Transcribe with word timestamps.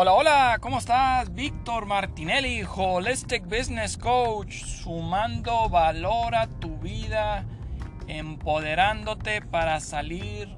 Hola, 0.00 0.12
hola, 0.12 0.58
¿cómo 0.60 0.78
estás? 0.78 1.34
Víctor 1.34 1.86
Martinelli, 1.86 2.62
Holistic 2.62 3.42
Business 3.46 3.98
Coach, 3.98 4.62
sumando 4.62 5.68
valor 5.68 6.36
a 6.36 6.46
tu 6.46 6.78
vida, 6.78 7.44
empoderándote 8.06 9.42
para 9.42 9.80
salir 9.80 10.56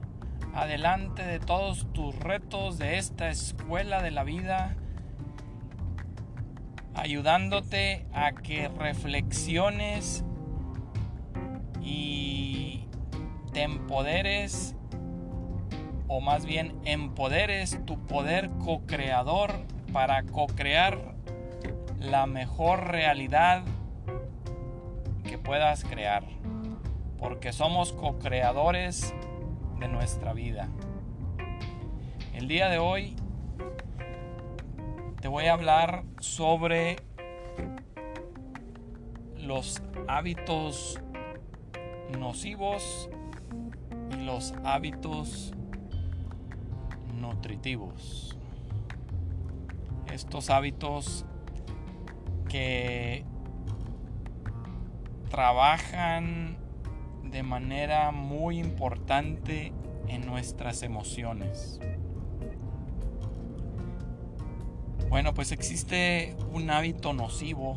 adelante 0.52 1.22
de 1.22 1.38
todos 1.40 1.90
tus 1.94 2.14
retos 2.16 2.76
de 2.76 2.98
esta 2.98 3.30
escuela 3.30 4.02
de 4.02 4.10
la 4.10 4.24
vida, 4.24 4.76
ayudándote 6.94 8.04
a 8.12 8.32
que 8.32 8.68
reflexiones 8.68 10.22
y 11.80 12.84
te 13.54 13.62
empoderes 13.62 14.76
o 16.12 16.20
más 16.20 16.44
bien 16.44 16.74
empoderes 16.84 17.78
tu 17.86 17.96
poder 18.06 18.50
co-creador 18.64 19.52
para 19.92 20.24
co-crear 20.24 21.14
la 22.00 22.26
mejor 22.26 22.88
realidad 22.88 23.62
que 25.22 25.38
puedas 25.38 25.84
crear. 25.84 26.24
Porque 27.16 27.52
somos 27.52 27.92
co-creadores 27.92 29.14
de 29.78 29.86
nuestra 29.86 30.32
vida. 30.32 30.68
El 32.34 32.48
día 32.48 32.68
de 32.68 32.80
hoy 32.80 33.14
te 35.20 35.28
voy 35.28 35.46
a 35.46 35.52
hablar 35.52 36.02
sobre 36.18 36.96
los 39.36 39.80
hábitos 40.08 41.00
nocivos 42.18 43.08
y 44.18 44.24
los 44.24 44.54
hábitos 44.64 45.54
nutritivos. 47.30 48.36
Estos 50.12 50.50
hábitos 50.50 51.24
que 52.48 53.24
trabajan 55.30 56.58
de 57.22 57.42
manera 57.42 58.10
muy 58.10 58.58
importante 58.58 59.72
en 60.08 60.26
nuestras 60.26 60.82
emociones. 60.82 61.78
Bueno, 65.08 65.32
pues 65.34 65.52
existe 65.52 66.36
un 66.52 66.70
hábito 66.70 67.12
nocivo 67.12 67.76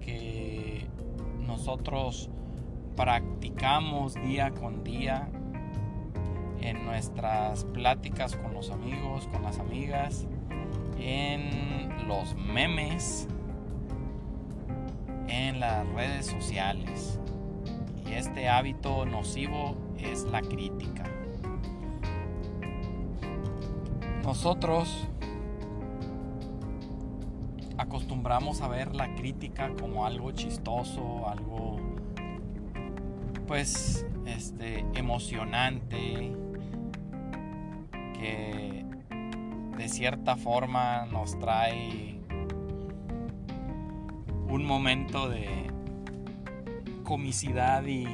que 0.00 0.86
nosotros 1.38 2.30
practicamos 2.96 4.14
día 4.14 4.50
con 4.50 4.84
día 4.84 5.30
en 6.62 6.84
nuestras 6.84 7.64
pláticas 7.64 8.36
con 8.36 8.54
los 8.54 8.70
amigos, 8.70 9.26
con 9.26 9.42
las 9.42 9.58
amigas, 9.58 10.26
en 10.98 12.06
los 12.06 12.34
memes, 12.36 13.28
en 15.28 15.60
las 15.60 15.86
redes 15.88 16.26
sociales. 16.26 17.18
Y 18.08 18.14
este 18.14 18.48
hábito 18.48 19.06
nocivo 19.06 19.76
es 19.98 20.24
la 20.24 20.42
crítica. 20.42 21.04
Nosotros 24.22 25.08
acostumbramos 27.76 28.60
a 28.60 28.68
ver 28.68 28.94
la 28.94 29.14
crítica 29.14 29.72
como 29.78 30.06
algo 30.06 30.30
chistoso, 30.32 31.28
algo 31.28 31.76
pues 33.46 34.06
este 34.26 34.84
emocionante, 34.94 36.32
que 38.22 38.84
de 39.76 39.88
cierta 39.88 40.36
forma 40.36 41.06
nos 41.06 41.36
trae 41.40 42.20
un 44.48 44.64
momento 44.64 45.28
de 45.28 45.48
comicidad 47.02 47.82
y, 47.84 48.06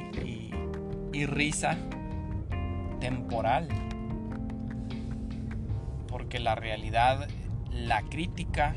y, 1.13 1.25
risa 1.27 1.77
temporal. 2.99 3.67
Porque 6.07 6.39
la 6.39 6.55
realidad, 6.55 7.27
la 7.71 8.01
crítica, 8.01 8.75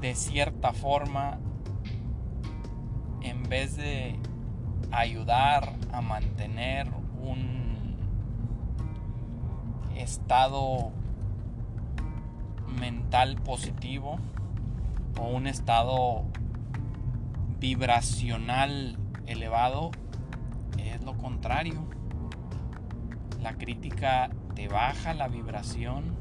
de 0.00 0.14
cierta 0.14 0.72
forma, 0.72 1.40
en 3.22 3.42
vez 3.42 3.76
de 3.76 4.14
ayudar 4.92 5.74
a 5.92 6.00
mantener 6.00 6.86
un 7.22 7.59
estado 10.10 10.90
mental 12.80 13.36
positivo 13.36 14.18
o 15.20 15.28
un 15.28 15.46
estado 15.46 16.24
vibracional 17.60 18.98
elevado 19.26 19.92
es 20.78 21.00
lo 21.04 21.16
contrario. 21.16 21.84
La 23.40 23.54
crítica 23.54 24.30
te 24.56 24.66
baja 24.66 25.14
la 25.14 25.28
vibración, 25.28 26.16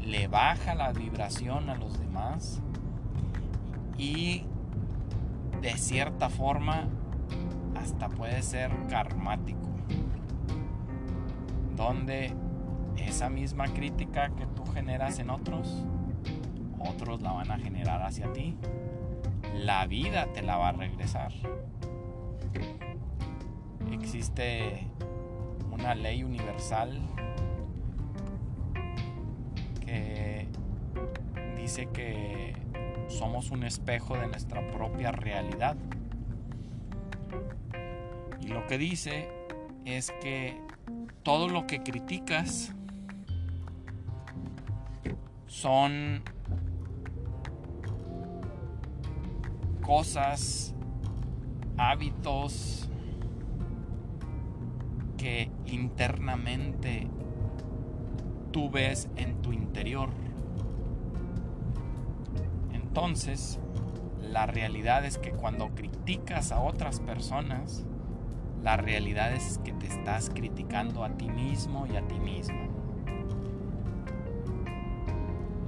le 0.00 0.28
baja 0.28 0.76
la 0.76 0.92
vibración 0.92 1.70
a 1.70 1.74
los 1.74 1.98
demás 1.98 2.62
y 3.96 4.44
de 5.60 5.76
cierta 5.76 6.28
forma 6.28 6.86
hasta 7.74 8.08
puede 8.08 8.42
ser 8.42 8.70
karmático. 8.88 9.58
Donde 11.74 12.32
esa 13.00 13.28
misma 13.28 13.66
crítica 13.66 14.30
que 14.30 14.46
tú 14.46 14.64
generas 14.66 15.18
en 15.18 15.30
otros, 15.30 15.84
otros 16.78 17.22
la 17.22 17.32
van 17.32 17.50
a 17.50 17.58
generar 17.58 18.02
hacia 18.02 18.32
ti. 18.32 18.56
La 19.54 19.86
vida 19.86 20.32
te 20.32 20.42
la 20.42 20.56
va 20.56 20.68
a 20.68 20.72
regresar. 20.72 21.32
Existe 23.92 24.86
una 25.72 25.94
ley 25.94 26.22
universal 26.22 27.00
que 29.84 30.46
dice 31.56 31.86
que 31.86 32.54
somos 33.08 33.50
un 33.50 33.64
espejo 33.64 34.16
de 34.16 34.28
nuestra 34.28 34.70
propia 34.70 35.12
realidad. 35.12 35.76
Y 38.40 38.48
lo 38.48 38.66
que 38.66 38.78
dice 38.78 39.28
es 39.84 40.12
que 40.20 40.60
todo 41.22 41.48
lo 41.48 41.66
que 41.66 41.82
criticas 41.82 42.74
son 45.48 46.22
cosas, 49.82 50.74
hábitos 51.78 52.88
que 55.16 55.50
internamente 55.66 57.08
tú 58.52 58.70
ves 58.70 59.08
en 59.16 59.40
tu 59.40 59.52
interior. 59.52 60.10
Entonces, 62.72 63.58
la 64.20 64.46
realidad 64.46 65.04
es 65.04 65.16
que 65.16 65.30
cuando 65.32 65.74
criticas 65.74 66.52
a 66.52 66.60
otras 66.60 67.00
personas, 67.00 67.86
la 68.62 68.76
realidad 68.76 69.32
es 69.32 69.58
que 69.64 69.72
te 69.72 69.86
estás 69.86 70.30
criticando 70.30 71.02
a 71.04 71.16
ti 71.16 71.30
mismo 71.30 71.86
y 71.86 71.96
a 71.96 72.06
ti 72.06 72.18
mismo 72.20 72.67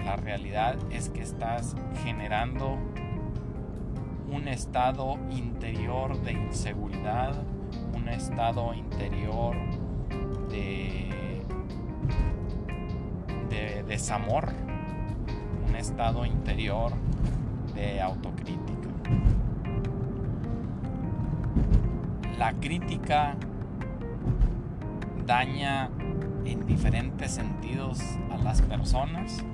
la 0.04 0.16
realidad 0.16 0.76
es 0.90 1.08
que 1.08 1.22
estás 1.22 1.76
generando 2.04 2.78
un 4.30 4.48
estado 4.48 5.18
interior 5.30 6.20
de 6.22 6.32
inseguridad, 6.32 7.34
un 7.94 8.08
estado 8.08 8.72
interior 8.74 9.56
de, 10.48 11.42
de 13.48 13.82
desamor, 13.84 14.52
un 15.68 15.74
estado 15.74 16.24
interior 16.24 16.92
de 17.74 18.00
autocrítica. 18.00 18.88
La 22.38 22.52
crítica 22.54 23.36
daña 25.26 25.90
en 26.44 26.66
diferentes 26.66 27.32
sentidos 27.32 28.00
a 28.30 28.38
las 28.38 28.62
personas 28.62 29.44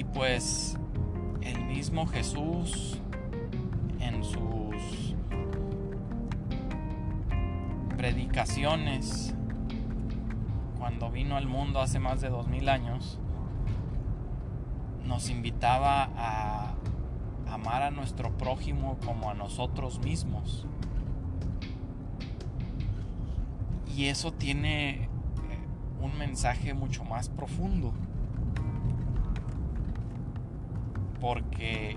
Y 0.00 0.04
pues 0.04 0.78
el 1.42 1.62
mismo 1.66 2.06
Jesús 2.06 2.98
en 3.98 4.24
sus 4.24 5.14
predicaciones, 7.98 9.34
cuando 10.78 11.10
vino 11.10 11.36
al 11.36 11.46
mundo 11.46 11.82
hace 11.82 11.98
más 11.98 12.22
de 12.22 12.30
dos 12.30 12.48
mil 12.48 12.70
años, 12.70 13.18
nos 15.04 15.28
invitaba 15.28 16.08
a 16.16 16.76
amar 17.52 17.82
a 17.82 17.90
nuestro 17.90 18.34
prójimo 18.38 18.96
como 19.04 19.28
a 19.28 19.34
nosotros 19.34 19.98
mismos. 19.98 20.66
Y 23.94 24.06
eso 24.06 24.32
tiene 24.32 24.92
eh, 24.92 25.08
un 26.00 26.16
mensaje 26.16 26.72
mucho 26.72 27.04
más 27.04 27.28
profundo. 27.28 27.92
Porque 31.20 31.96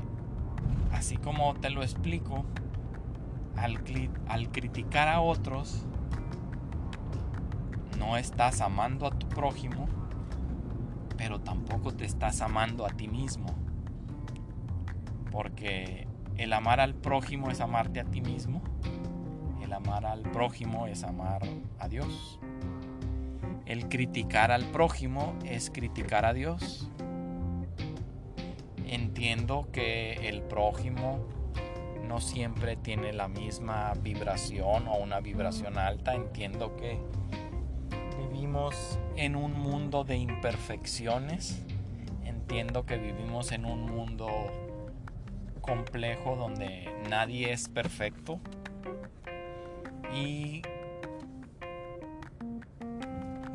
así 0.91 1.17
como 1.17 1.53
te 1.55 1.69
lo 1.69 1.81
explico, 1.81 2.45
al, 3.55 3.79
al, 4.27 4.51
criticar 4.51 5.07
a 5.07 5.21
otros, 5.21 5.85
no 7.97 8.17
estás 8.17 8.61
amando 8.61 9.07
a 9.07 9.11
tu 9.11 9.27
prójimo, 9.29 9.87
pero 11.17 11.39
tampoco 11.39 11.93
te 11.93 12.05
estás 12.05 12.41
amando 12.41 12.85
a 12.85 12.89
ti 12.89 13.07
mismo. 13.07 13.47
Porque 15.31 16.07
el 16.37 16.53
amar 16.53 16.79
al 16.79 16.95
prójimo 16.95 17.49
es 17.49 17.61
amarte 17.61 17.99
a 17.99 18.05
ti 18.05 18.21
mismo. 18.21 18.61
El 19.61 19.73
amar 19.73 20.05
al 20.05 20.21
prójimo 20.21 20.87
es 20.87 21.03
amar 21.03 21.41
a 21.79 21.87
Dios. 21.87 22.39
El 23.65 23.87
criticar 23.87 24.51
al 24.51 24.65
prójimo 24.65 25.35
es 25.45 25.69
criticar 25.69 26.25
a 26.25 26.33
Dios. 26.33 26.91
Entiendo 28.93 29.69
que 29.71 30.29
el 30.29 30.43
prójimo 30.43 31.25
no 32.07 32.21
siempre 32.21 32.75
tiene 32.75 33.11
la 33.11 33.27
misma 33.27 33.91
vibración 33.99 34.87
o 34.87 34.97
una 34.97 35.19
vibración 35.19 35.79
alta. 35.79 36.13
Entiendo 36.13 36.75
que 36.75 36.99
vivimos 38.19 38.99
en 39.15 39.35
un 39.35 39.53
mundo 39.53 40.03
de 40.03 40.17
imperfecciones. 40.17 41.59
Entiendo 42.23 42.85
que 42.85 42.99
vivimos 42.99 43.51
en 43.51 43.65
un 43.65 43.87
mundo 43.87 44.29
complejo 45.61 46.35
donde 46.35 46.87
nadie 47.09 47.51
es 47.51 47.69
perfecto. 47.69 48.39
Y 50.13 50.61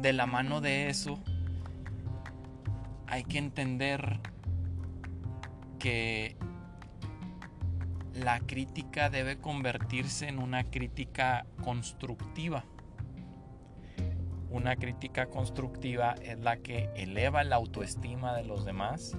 de 0.01 0.13
la 0.13 0.27
mano 0.27 0.61
de 0.61 0.89
eso 0.89 1.17
hay 3.07 3.23
que 3.23 3.39
entender 3.39 4.19
que 5.79 6.37
la 8.15 8.41
crítica 8.41 9.11
debe 9.11 9.39
convertirse 9.39 10.29
en 10.29 10.39
una 10.39 10.65
crítica 10.65 11.47
constructiva. 11.63 12.65
Una 14.51 14.77
crítica 14.77 15.27
constructiva 15.27 16.15
es 16.23 16.39
la 16.41 16.57
que 16.57 16.91
eleva 16.97 17.45
la 17.45 17.57
autoestima 17.57 18.35
de 18.35 18.45
los 18.45 18.65
demás, 18.65 19.17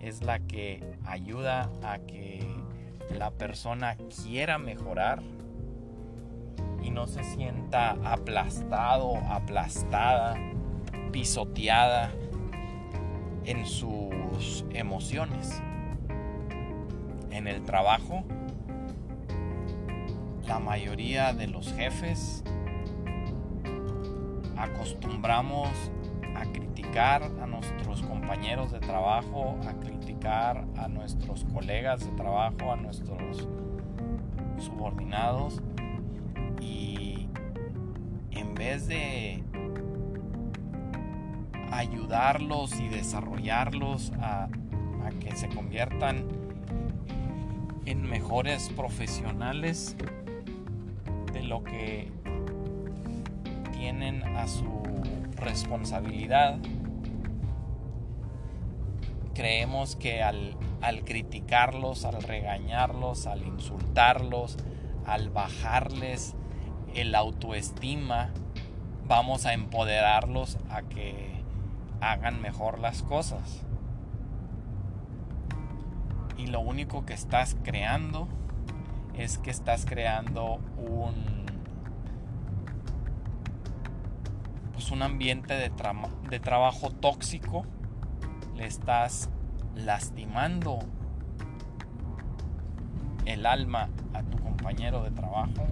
es 0.00 0.22
la 0.22 0.38
que 0.40 0.98
ayuda 1.04 1.70
a 1.82 1.98
que 1.98 2.46
la 3.10 3.30
persona 3.30 3.96
quiera 3.96 4.58
mejorar 4.58 5.22
y 6.82 6.90
no 6.90 7.06
se 7.06 7.24
sienta 7.24 7.92
aplastado, 8.04 9.16
aplastada, 9.28 10.36
pisoteada 11.12 12.12
en 13.46 13.64
sus 13.64 14.64
emociones. 14.70 15.62
En 17.30 17.46
el 17.46 17.62
trabajo, 17.62 18.24
la 20.46 20.58
mayoría 20.58 21.32
de 21.32 21.46
los 21.46 21.72
jefes 21.72 22.42
acostumbramos 24.56 25.68
a 26.34 26.44
criticar 26.46 27.22
a 27.40 27.46
nuestros 27.46 28.02
compañeros 28.02 28.72
de 28.72 28.80
trabajo, 28.80 29.56
a 29.66 29.74
criticar 29.74 30.64
a 30.76 30.88
nuestros 30.88 31.44
colegas 31.44 32.00
de 32.00 32.12
trabajo, 32.16 32.72
a 32.72 32.76
nuestros 32.76 33.48
subordinados 34.58 35.62
y 36.60 37.28
en 38.30 38.54
vez 38.54 38.86
de 38.88 39.42
ayudarlos 41.76 42.80
y 42.80 42.88
desarrollarlos 42.88 44.12
a, 44.20 44.48
que 45.20 45.36
se 45.36 45.48
conviertan 45.48 46.26
en 47.84 48.02
mejores 48.02 48.70
profesionales 48.70 49.96
de 51.32 51.42
lo 51.42 51.62
que 51.62 52.10
tienen 53.72 54.24
a 54.24 54.48
su 54.48 54.82
responsabilidad. 55.36 56.58
Creemos 59.34 59.94
que 59.94 60.22
al, 60.22 60.56
al 60.80 61.04
criticarlos, 61.04 62.04
al 62.04 62.20
regañarlos, 62.22 63.26
al 63.26 63.46
insultarlos, 63.46 64.56
al 65.06 65.30
bajarles 65.30 66.34
el 66.94 67.14
autoestima, 67.14 68.30
vamos 69.06 69.46
a 69.46 69.52
empoderarlos 69.52 70.58
a 70.68 70.82
que 70.82 71.35
hagan 72.00 72.40
mejor 72.40 72.78
las 72.78 73.02
cosas. 73.02 73.64
Y 76.36 76.48
lo 76.48 76.60
único 76.60 77.06
que 77.06 77.14
estás 77.14 77.56
creando 77.62 78.28
es 79.14 79.38
que 79.38 79.50
estás 79.50 79.86
creando 79.86 80.60
un 80.76 81.46
pues 84.72 84.90
un 84.90 85.02
ambiente 85.02 85.54
de, 85.54 85.72
de 86.28 86.38
trabajo 86.38 86.90
tóxico, 86.90 87.64
le 88.56 88.66
estás 88.66 89.30
lastimando 89.74 90.80
el 93.24 93.46
alma 93.46 93.88
a 94.12 94.22
tu 94.22 94.38
compañero 94.38 95.02
de 95.02 95.10
trabajo, 95.12 95.66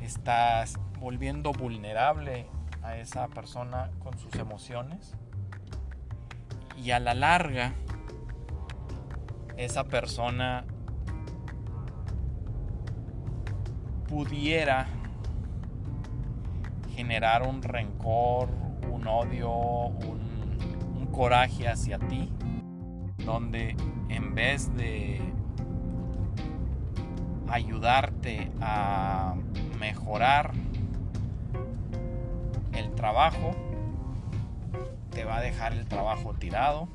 estás 0.00 0.78
volviendo 1.00 1.52
vulnerable 1.52 2.46
a 2.82 2.96
esa 2.96 3.28
persona 3.28 3.90
con 3.98 4.18
sus 4.18 4.34
emociones. 4.34 5.14
Y 6.76 6.90
a 6.90 7.00
la 7.00 7.14
larga 7.14 7.74
esa 9.56 9.84
persona 9.84 10.64
pudiera 14.08 14.86
generar 16.94 17.46
un 17.46 17.62
rencor, 17.62 18.48
un 18.90 19.06
odio, 19.06 19.50
un, 19.50 20.32
coraje 21.12 21.68
hacia 21.68 21.98
ti, 21.98 22.32
donde 23.18 23.76
en 24.08 24.34
vez 24.34 24.74
de 24.74 25.20
ayudarte 27.52 28.50
a 28.60 29.34
mejorar 29.78 30.52
el 32.72 32.94
trabajo, 32.94 33.52
te 35.10 35.24
va 35.24 35.36
a 35.36 35.40
dejar 35.40 35.74
el 35.74 35.86
trabajo 35.86 36.34
tirado 36.34 36.88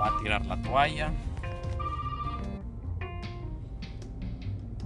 va 0.00 0.08
a 0.08 0.18
tirar 0.22 0.46
la 0.46 0.60
toalla. 0.62 1.12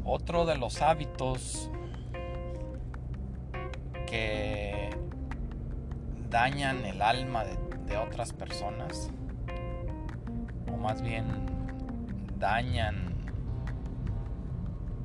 Otro 0.05 0.47
de 0.47 0.57
los 0.57 0.83
hábitos 0.83 1.71
que 4.07 4.91
dañan 6.29 6.85
el 6.85 7.03
alma 7.03 7.45
de, 7.45 7.97
otras 7.97 8.33
personas, 8.33 9.11
o 10.73 10.79
más 10.79 11.03
bien 11.03 11.27
dañan 12.39 13.12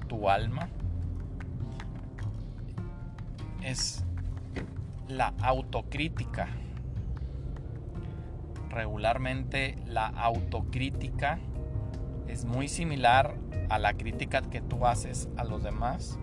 tu 0.08 0.30
alma, 0.30 0.70
es 3.64 4.04
la 5.08 5.34
autocrítica 5.42 6.48
regularmente 8.78 9.76
la 9.88 10.06
autocrítica 10.06 11.40
es 12.28 12.46
muy 12.46 12.68
similar 12.68 13.36
a 13.70 13.80
la 13.80 13.94
crítica 13.94 14.42
que 14.44 14.62
tú 14.62 14.86
haces 14.86 15.28
a 15.36 15.44
los 15.44 15.64
demás, 15.64 16.20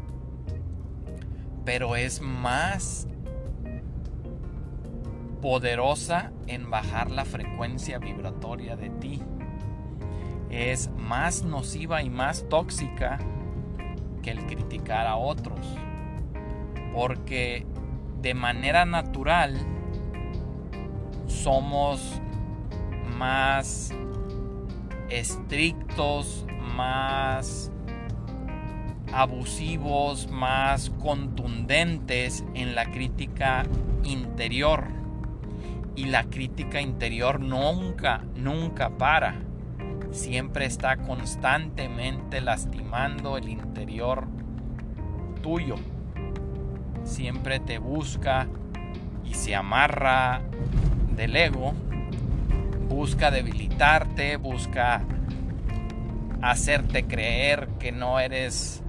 pero 1.65 1.97
es 1.97 2.21
más 2.21 3.09
poderosa 5.43 6.33
en 6.47 6.71
bajar 6.71 7.11
la 7.11 7.25
frecuencia 7.25 7.99
vibratoria 7.99 8.77
de 8.77 8.91
ti. 8.91 9.21
Es 10.49 10.91
más 10.97 11.43
nociva 11.43 12.03
y 12.03 12.11
más 12.11 12.49
tóxica 12.49 13.19
que 14.25 14.31
el 14.31 14.47
criticar 14.47 15.07
a 15.07 15.17
otros. 15.17 15.61
Porque 16.93 17.67
de 18.23 18.35
manera 18.35 18.87
natural 18.87 19.55
somos 21.27 22.21
más 23.17 23.93
estrictos, 25.11 26.47
más 26.75 27.71
abusivos, 29.13 30.29
más 30.31 30.91
contundentes 31.03 32.45
en 32.55 32.75
la 32.75 32.87
crítica 32.87 33.65
interior. 34.05 34.87
Y 35.97 36.07
la 36.07 36.25
crítica 36.25 36.81
interior 36.81 37.41
nunca, 37.41 38.25
nunca 38.35 38.91
para. 38.97 39.41
Siempre 40.15 40.65
está 40.67 40.97
constantemente 40.99 42.41
lastimando 42.41 43.37
el 43.37 43.49
interior 43.49 44.29
tuyo. 45.43 45.75
Siempre 47.03 47.59
te 47.59 47.79
busca 47.79 48.47
y 49.25 49.35
se 49.35 49.57
amarra 49.57 50.41
del 51.17 51.35
ego. 51.35 51.75
Busca 52.89 53.33
debilitarte, 53.33 54.37
busca 54.37 55.03
hacerte 56.41 57.07
creer 57.07 57.67
que 57.81 57.91
no 57.91 58.21
eres 58.21 58.85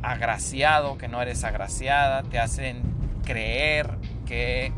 agraciado, 0.00 0.96
que 0.96 1.08
no 1.08 1.20
eres 1.20 1.42
agraciada, 1.42 2.22
te 2.22 2.38
hacen 2.38 2.82
creer 3.24 3.98
que 4.26 4.72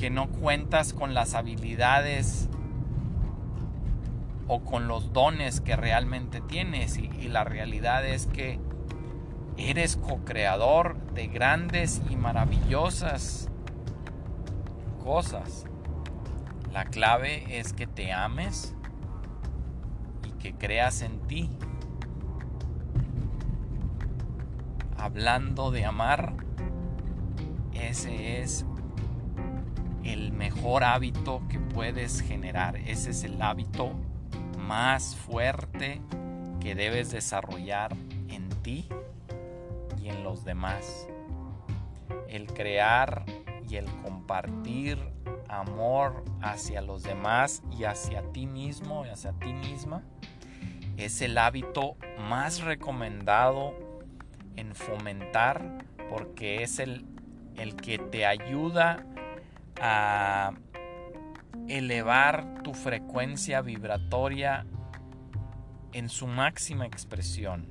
que 0.00 0.08
no 0.08 0.30
cuentas 0.30 0.94
con 0.94 1.12
las 1.12 1.34
habilidades 1.34 2.48
o 4.48 4.64
con 4.64 4.88
los 4.88 5.12
dones 5.12 5.60
que 5.60 5.76
realmente 5.76 6.40
tienes 6.40 6.96
y, 6.96 7.10
y 7.20 7.28
la 7.28 7.44
realidad 7.44 8.06
es 8.06 8.26
que 8.26 8.58
eres 9.58 9.98
co-creador 9.98 10.96
de 11.12 11.26
grandes 11.26 12.00
y 12.08 12.16
maravillosas 12.16 13.50
cosas. 15.04 15.66
La 16.72 16.86
clave 16.86 17.58
es 17.58 17.74
que 17.74 17.86
te 17.86 18.10
ames 18.10 18.74
y 20.26 20.30
que 20.38 20.54
creas 20.54 21.02
en 21.02 21.20
ti. 21.26 21.50
Hablando 24.96 25.70
de 25.70 25.84
amar, 25.84 26.32
ese 27.74 28.40
es 28.40 28.64
mejor 30.60 30.84
hábito 30.84 31.40
que 31.48 31.58
puedes 31.58 32.20
generar. 32.20 32.76
Ese 32.76 33.12
es 33.12 33.24
el 33.24 33.40
hábito 33.40 33.94
más 34.58 35.16
fuerte 35.16 36.02
que 36.60 36.74
debes 36.74 37.10
desarrollar 37.10 37.96
en 38.28 38.50
ti 38.62 38.86
y 40.02 40.10
en 40.10 40.22
los 40.22 40.44
demás. 40.44 41.08
El 42.28 42.46
crear 42.48 43.24
y 43.70 43.76
el 43.76 43.86
compartir 44.02 44.98
amor 45.48 46.22
hacia 46.42 46.82
los 46.82 47.04
demás 47.04 47.62
y 47.70 47.84
hacia 47.84 48.20
ti 48.30 48.44
mismo 48.44 49.06
y 49.06 49.08
hacia 49.08 49.32
ti 49.32 49.54
misma 49.54 50.02
es 50.98 51.22
el 51.22 51.38
hábito 51.38 51.96
más 52.28 52.60
recomendado 52.60 53.72
en 54.56 54.74
fomentar 54.74 55.86
porque 56.10 56.62
es 56.62 56.78
el, 56.80 57.06
el 57.56 57.76
que 57.76 57.96
te 57.96 58.26
ayuda 58.26 59.06
a 59.16 59.19
elevar 61.68 62.62
tu 62.62 62.74
frecuencia 62.74 63.60
vibratoria 63.62 64.66
en 65.92 66.08
su 66.08 66.26
máxima 66.26 66.86
expresión. 66.86 67.68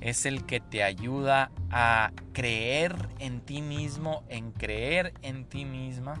Es 0.00 0.26
el 0.26 0.46
que 0.46 0.60
te 0.60 0.84
ayuda 0.84 1.50
a 1.70 2.12
creer 2.32 2.94
en 3.18 3.40
ti 3.40 3.62
mismo, 3.62 4.22
en 4.28 4.52
creer 4.52 5.12
en 5.22 5.44
ti 5.44 5.64
misma 5.64 6.20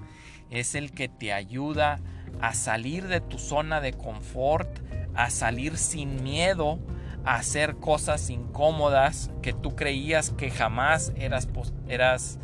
es 0.50 0.74
el 0.74 0.92
que 0.92 1.08
te 1.08 1.32
ayuda 1.32 2.00
a 2.40 2.54
salir 2.54 3.06
de 3.08 3.20
tu 3.20 3.38
zona 3.38 3.80
de 3.80 3.92
confort, 3.92 4.68
a 5.14 5.30
salir 5.30 5.76
sin 5.76 6.22
miedo 6.22 6.78
a 7.24 7.34
hacer 7.36 7.76
cosas 7.76 8.30
incómodas 8.30 9.30
que 9.42 9.52
tú 9.52 9.74
creías 9.74 10.30
que 10.30 10.50
jamás 10.50 11.12
eras, 11.16 11.48
eras 11.88 12.38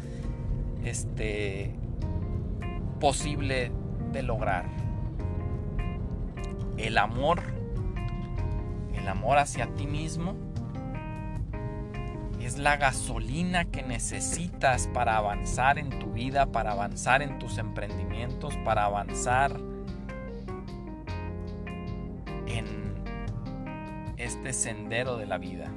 este, 0.85 1.75
posible 3.05 3.71
de 4.13 4.23
lograr. 4.23 4.65
El 6.79 6.97
amor, 6.97 7.43
el 8.95 9.07
amor 9.07 9.37
hacia 9.37 9.67
ti 9.75 9.87
mismo, 9.87 10.35
es 12.41 12.57
la 12.57 12.79
gasolina 12.79 13.67
que 13.67 13.83
necesitas 13.83 14.89
para 14.95 15.19
avanzar 15.19 15.79
en 15.79 15.91
tu 15.99 16.13
vida, 16.13 16.47
para 16.47 16.73
avanzar 16.73 17.21
en 17.21 17.39
tus 17.39 17.59
emprendimientos, 17.59 18.57
para 18.65 18.87
avanzar 18.87 19.55
en 22.47 22.95
este 24.17 24.55
sendero 24.55 25.19
de 25.19 25.27
la 25.27 25.37
vida. 25.37 25.71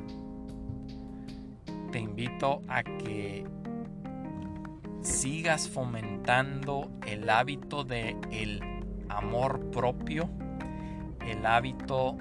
Te 1.91 1.99
invito 1.99 2.61
a 2.69 2.83
que 2.83 3.45
sigas 5.07 5.69
fomentando 5.69 6.91
el 7.07 7.29
hábito 7.29 7.83
de 7.83 8.17
el 8.29 8.61
amor 9.09 9.71
propio, 9.71 10.29
el 11.25 11.45
hábito 11.45 12.17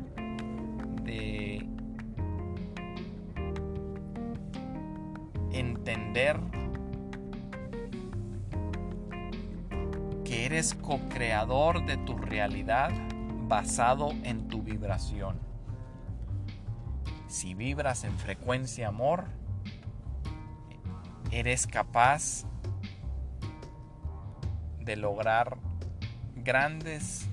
de 1.02 1.66
entender 5.52 6.38
que 10.24 10.46
eres 10.46 10.74
co-creador 10.74 11.84
de 11.86 11.96
tu 11.98 12.16
realidad 12.16 12.90
basado 13.48 14.10
en 14.22 14.48
tu 14.48 14.62
vibración. 14.62 15.38
Si 17.26 17.54
vibras 17.54 18.04
en 18.04 18.16
frecuencia 18.16 18.88
amor, 18.88 19.24
eres 21.32 21.66
capaz 21.66 22.44
de 24.86 24.96
lograr 24.96 25.58
grandes 26.36 27.28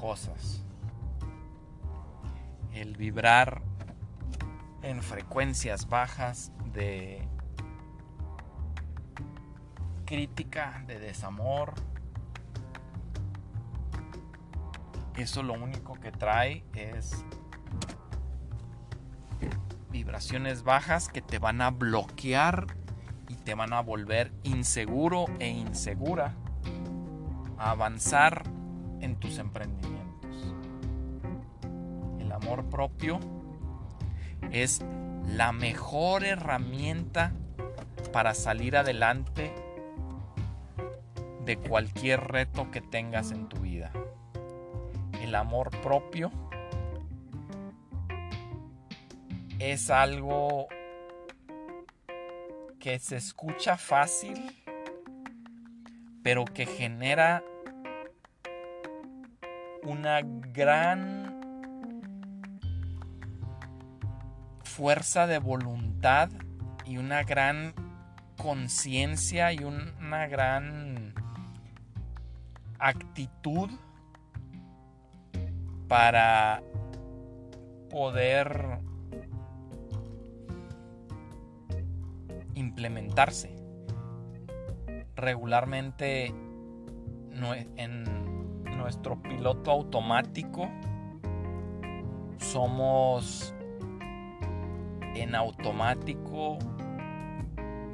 cosas. 0.00 0.64
El 2.72 2.96
vibrar 2.96 3.60
en 4.82 5.02
frecuencias 5.02 5.88
bajas 5.88 6.52
de 6.72 7.28
crítica, 10.06 10.84
de 10.86 11.00
desamor. 11.00 11.74
Eso 15.16 15.42
lo 15.42 15.52
único 15.54 15.94
que 15.94 16.12
trae 16.12 16.64
es 16.74 17.24
vibraciones 19.90 20.62
bajas 20.62 21.08
que 21.08 21.20
te 21.20 21.40
van 21.40 21.60
a 21.60 21.70
bloquear 21.70 22.68
y 23.30 23.36
te 23.36 23.54
van 23.54 23.72
a 23.72 23.80
volver 23.80 24.32
inseguro 24.42 25.26
e 25.38 25.48
insegura 25.48 26.34
a 27.58 27.70
avanzar 27.70 28.42
en 29.00 29.14
tus 29.20 29.38
emprendimientos. 29.38 30.52
El 32.18 32.32
amor 32.32 32.64
propio 32.64 33.20
es 34.50 34.82
la 35.28 35.52
mejor 35.52 36.24
herramienta 36.24 37.32
para 38.12 38.34
salir 38.34 38.76
adelante 38.76 39.54
de 41.44 41.56
cualquier 41.56 42.20
reto 42.32 42.72
que 42.72 42.80
tengas 42.80 43.30
en 43.30 43.48
tu 43.48 43.58
vida. 43.58 43.92
El 45.22 45.36
amor 45.36 45.70
propio 45.82 46.32
es 49.60 49.88
algo 49.88 50.66
que 52.80 52.98
se 52.98 53.16
escucha 53.16 53.76
fácil, 53.76 54.64
pero 56.22 56.46
que 56.46 56.64
genera 56.64 57.44
una 59.82 60.22
gran 60.22 61.40
fuerza 64.64 65.26
de 65.26 65.38
voluntad 65.38 66.30
y 66.86 66.96
una 66.96 67.22
gran 67.22 67.74
conciencia 68.38 69.52
y 69.52 69.58
una 69.58 70.26
gran 70.26 71.14
actitud 72.78 73.68
para 75.86 76.62
poder 77.90 78.78
implementarse 82.80 83.54
regularmente 85.16 86.28
en 87.76 88.04
nuestro 88.78 89.20
piloto 89.20 89.70
automático 89.70 90.66
somos 92.38 93.54
en 95.14 95.34
automático 95.34 96.58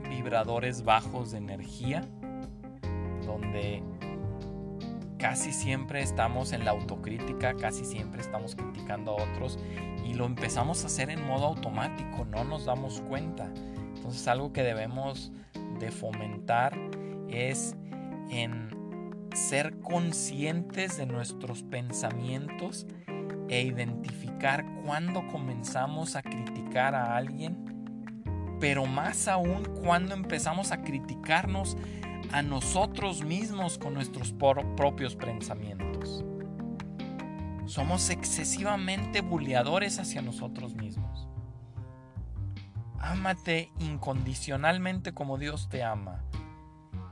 vibradores 0.08 0.84
bajos 0.84 1.32
de 1.32 1.38
energía, 1.38 2.02
donde 3.24 3.82
casi 5.18 5.52
siempre 5.52 6.00
estamos 6.00 6.52
en 6.52 6.64
la 6.64 6.70
autocrítica, 6.70 7.56
casi 7.56 7.84
siempre 7.84 8.20
estamos 8.20 8.54
criticando 8.54 9.18
a 9.18 9.24
otros 9.24 9.58
y 10.04 10.14
lo 10.14 10.26
empezamos 10.26 10.84
a 10.84 10.86
hacer 10.86 11.10
en 11.10 11.26
modo 11.26 11.46
automático, 11.46 12.24
no 12.26 12.44
nos 12.44 12.66
damos 12.66 13.00
cuenta. 13.00 13.50
Entonces 14.06 14.28
algo 14.28 14.52
que 14.52 14.62
debemos 14.62 15.32
de 15.80 15.90
fomentar 15.90 16.78
es 17.28 17.75
en 18.30 18.70
ser 19.34 19.80
conscientes 19.80 20.96
de 20.96 21.06
nuestros 21.06 21.64
pensamientos 21.64 22.86
e 23.48 23.62
identificar 23.62 24.64
cuando 24.84 25.26
comenzamos 25.26 26.14
a 26.14 26.22
criticar 26.22 26.94
a 26.94 27.16
alguien, 27.16 27.56
pero 28.60 28.86
más 28.86 29.26
aún 29.26 29.64
cuando 29.82 30.14
empezamos 30.14 30.70
a 30.70 30.82
criticarnos 30.82 31.76
a 32.30 32.42
nosotros 32.42 33.25
mismos 33.25 33.76
con 33.76 33.94
nuestros 33.94 34.32
propios 34.76 35.16
pensamientos. 35.16 36.25
Somos 37.64 38.08
excesivamente 38.10 39.20
bulleadores 39.20 39.98
hacia 39.98 40.22
nosotros 40.22 40.76
mismos. 40.76 41.28
Ámate 43.06 43.70
incondicionalmente 43.78 45.14
como 45.14 45.38
Dios 45.38 45.68
te 45.68 45.84
ama. 45.84 46.25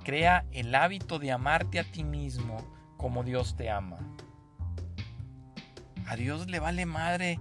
Crea 0.02 0.44
el 0.50 0.74
hábito 0.74 1.20
de 1.20 1.30
amarte 1.30 1.78
a 1.78 1.84
ti 1.84 2.02
mismo 2.02 2.56
como 2.96 3.22
Dios 3.22 3.54
te 3.54 3.70
ama. 3.70 3.98
A 6.08 6.16
Dios 6.16 6.48
le 6.48 6.58
vale 6.58 6.84
madre 6.84 7.38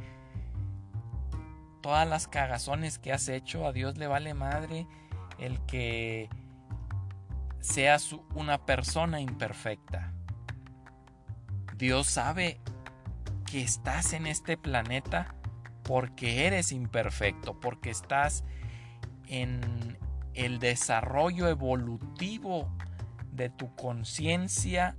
todas 1.81 2.07
las 2.07 2.27
cagazones 2.27 2.99
que 2.99 3.11
has 3.11 3.27
hecho. 3.27 3.65
A 3.65 3.73
Dios 3.73 3.97
le 3.97 4.05
vale 4.05 4.35
madre 4.35 4.85
el 5.39 5.59
que 5.65 6.29
seas 7.59 8.15
una 8.35 8.67
persona 8.67 9.19
imperfecta. 9.19 10.13
Dios 11.75 12.05
sabe 12.05 12.61
que 13.49 13.63
estás 13.63 14.13
en 14.13 14.27
este 14.27 14.57
planeta 14.57 15.33
porque 15.83 16.47
eres 16.47 16.71
imperfecto, 16.71 17.59
porque 17.59 17.89
estás 17.89 18.43
en 19.27 19.97
el 20.33 20.59
desarrollo 20.59 21.47
evolutivo 21.47 22.69
de 23.31 23.49
tu 23.49 23.73
conciencia, 23.75 24.95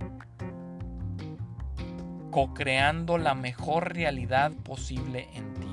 co-creando 2.31 3.17
la 3.17 3.33
mejor 3.33 3.93
realidad 3.93 4.51
posible 4.51 5.29
en 5.33 5.53
ti. 5.53 5.67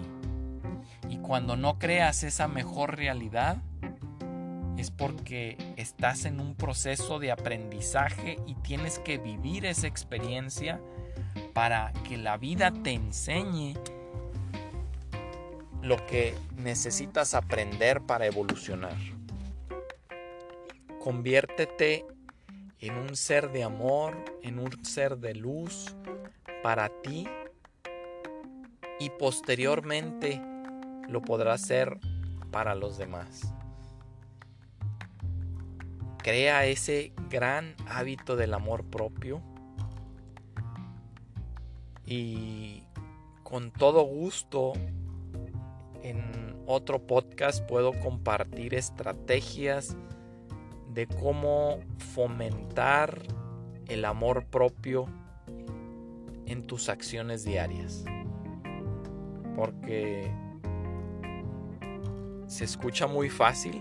Y 1.09 1.19
cuando 1.19 1.57
no 1.57 1.79
creas 1.79 2.23
esa 2.23 2.49
mejor 2.49 2.97
realidad, 2.97 3.59
es 4.79 4.91
porque 4.91 5.75
estás 5.77 6.25
en 6.25 6.41
un 6.41 6.55
proceso 6.55 7.19
de 7.19 7.31
aprendizaje 7.31 8.39
y 8.47 8.55
tienes 8.55 8.99
que 8.99 9.19
vivir 9.19 9.67
esa 9.67 9.87
experiencia 9.87 10.81
para 11.53 11.93
que 12.09 12.17
la 12.17 12.37
vida 12.37 12.73
te 12.73 12.93
enseñe 12.93 13.75
lo 15.83 15.97
que 16.07 16.35
necesitas 16.57 17.35
aprender 17.35 18.01
para 18.03 18.27
evolucionar. 18.27 18.97
Conviértete 21.01 22.07
en 22.79 22.97
un 22.97 23.17
ser 23.17 23.51
de 23.51 23.65
amor, 23.65 24.25
en 24.43 24.61
un 24.61 24.85
ser 24.85 25.19
de 25.19 25.35
luz 25.35 25.97
para 26.63 26.89
ti 27.03 27.27
y 29.01 29.11
posteriormente 29.11 30.41
lo 31.09 31.21
podrás 31.23 31.63
ser 31.63 31.99
para 32.53 32.77
los 32.77 32.99
demás. 32.99 33.53
Crea 36.19 36.67
ese 36.67 37.13
gran 37.29 37.75
hábito 37.89 38.37
del 38.37 38.55
amor 38.55 38.85
propio 38.85 39.43
y 42.07 42.85
con 43.43 43.73
todo 43.73 44.03
gusto 44.05 44.75
en 46.03 46.57
otro 46.67 47.07
podcast 47.07 47.67
puedo 47.67 47.93
compartir 48.01 48.75
estrategias 48.75 49.97
de 50.93 51.07
cómo 51.07 51.79
fomentar 52.15 53.23
el 53.89 54.05
amor 54.05 54.47
propio 54.47 55.07
en 56.47 56.67
tus 56.67 56.89
acciones 56.89 57.45
diarias. 57.45 58.05
Porque 59.57 60.31
se 62.47 62.65
escucha 62.65 63.07
muy 63.07 63.31
fácil, 63.31 63.81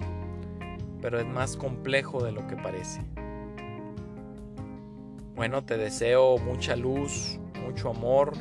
pero 1.02 1.20
es 1.20 1.26
más 1.26 1.58
complejo 1.58 2.24
de 2.24 2.32
lo 2.32 2.46
que 2.48 2.56
parece. 2.56 3.02
Bueno, 5.36 5.64
te 5.64 5.78
deseo 5.78 6.38
mucha 6.38 6.76
luz, 6.76 7.40
mucho 7.66 7.90
amor, 7.90 8.34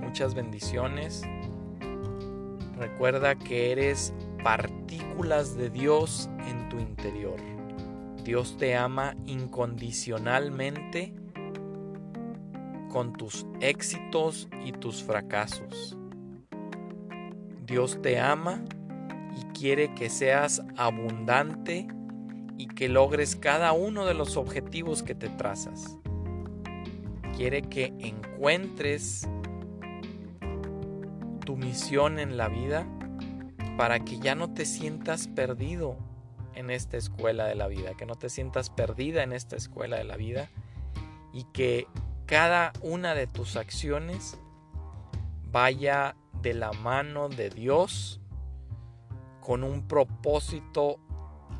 muchas 0.00 0.34
bendiciones. 0.34 1.22
Recuerda 3.00 3.34
que 3.34 3.72
eres 3.72 4.12
partículas 4.44 5.56
de 5.56 5.70
Dios 5.70 6.28
en 6.46 6.68
tu 6.68 6.78
interior. 6.78 7.40
Dios 8.24 8.58
te 8.58 8.76
ama 8.76 9.16
incondicionalmente 9.24 11.14
con 12.90 13.14
tus 13.14 13.46
éxitos 13.62 14.50
y 14.66 14.72
tus 14.72 15.02
fracasos. 15.02 15.96
Dios 17.64 18.02
te 18.02 18.20
ama 18.20 18.62
y 19.34 19.46
quiere 19.58 19.94
que 19.94 20.10
seas 20.10 20.60
abundante 20.76 21.88
y 22.58 22.66
que 22.66 22.90
logres 22.90 23.34
cada 23.34 23.72
uno 23.72 24.04
de 24.04 24.12
los 24.12 24.36
objetivos 24.36 25.02
que 25.02 25.14
te 25.14 25.30
trazas. 25.30 25.96
Quiere 27.34 27.62
que 27.62 27.94
encuentres 27.98 29.26
tu 31.50 31.56
misión 31.56 32.20
en 32.20 32.36
la 32.36 32.48
vida 32.48 32.86
para 33.80 34.00
que 34.00 34.18
ya 34.18 34.34
no 34.34 34.52
te 34.52 34.66
sientas 34.66 35.26
perdido 35.26 35.96
en 36.54 36.68
esta 36.68 36.98
escuela 36.98 37.46
de 37.46 37.54
la 37.54 37.66
vida, 37.66 37.94
que 37.96 38.04
no 38.04 38.14
te 38.14 38.28
sientas 38.28 38.68
perdida 38.68 39.22
en 39.22 39.32
esta 39.32 39.56
escuela 39.56 39.96
de 39.96 40.04
la 40.04 40.18
vida 40.18 40.50
y 41.32 41.44
que 41.44 41.86
cada 42.26 42.74
una 42.82 43.14
de 43.14 43.26
tus 43.26 43.56
acciones 43.56 44.36
vaya 45.50 46.14
de 46.42 46.52
la 46.52 46.72
mano 46.72 47.30
de 47.30 47.48
Dios 47.48 48.20
con 49.40 49.64
un 49.64 49.88
propósito 49.88 51.00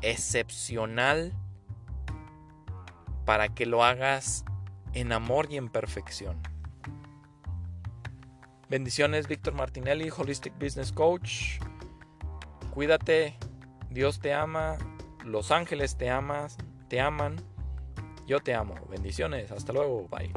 excepcional 0.03 1.33
para 3.25 3.49
que 3.49 3.65
lo 3.65 3.83
hagas 3.83 4.45
en 4.93 5.11
amor 5.11 5.47
y 5.49 5.57
en 5.57 5.69
perfección. 5.69 6.39
Bendiciones, 8.69 9.27
Víctor 9.27 9.55
Martinelli, 9.55 10.11
Holistic 10.15 10.53
Business 10.59 10.91
Coach. 10.91 11.59
Cuídate, 12.71 13.35
Dios 13.89 14.19
te 14.19 14.33
ama, 14.33 14.77
los 15.25 15.51
ángeles 15.51 15.97
te 15.97 16.09
amas, 16.09 16.57
te 16.87 17.01
aman, 17.01 17.35
yo 18.25 18.39
te 18.39 18.53
amo. 18.53 18.75
Bendiciones, 18.89 19.51
hasta 19.51 19.73
luego, 19.73 20.07
bye. 20.09 20.31